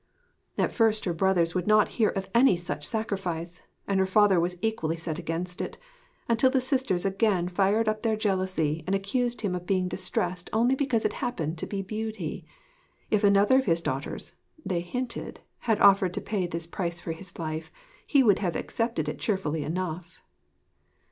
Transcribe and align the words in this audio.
At 0.57 0.71
first 0.71 1.05
her 1.05 1.13
brothers 1.13 1.53
would 1.53 1.67
not 1.67 1.89
hear 1.99 2.09
of 2.09 2.27
any 2.33 2.57
such 2.57 2.87
sacrifice, 2.87 3.61
and 3.87 3.99
her 3.99 4.07
father 4.07 4.39
was 4.39 4.57
equally 4.59 4.97
set 4.97 5.19
against 5.19 5.61
it, 5.61 5.77
until 6.27 6.49
the 6.49 6.59
sisters 6.59 7.05
again 7.05 7.47
fired 7.47 7.87
up 7.87 7.97
in 7.97 8.01
their 8.09 8.17
jealousy 8.17 8.83
and 8.87 8.95
accused 8.95 9.41
him 9.41 9.53
of 9.53 9.67
being 9.67 9.87
distressed 9.87 10.49
only 10.53 10.73
because 10.73 11.05
it 11.05 11.13
happened 11.13 11.59
to 11.59 11.67
be 11.67 11.83
Beauty; 11.83 12.47
if 13.11 13.23
another 13.23 13.59
of 13.59 13.65
his 13.65 13.79
daughters 13.79 14.37
(they 14.65 14.81
hinted) 14.81 15.41
had 15.69 15.79
offered 15.79 16.15
to 16.15 16.19
pay 16.21 16.47
this 16.47 16.65
price 16.65 16.99
for 16.99 17.11
his 17.11 17.37
life, 17.37 17.71
he 18.07 18.23
would 18.23 18.39
have 18.39 18.55
accepted 18.55 19.07
it 19.07 19.19
cheerfully 19.19 19.63
enough! 19.63 20.19